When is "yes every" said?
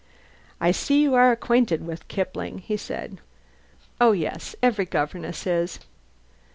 4.13-4.85